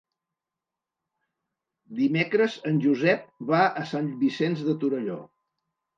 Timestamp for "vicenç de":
4.23-4.77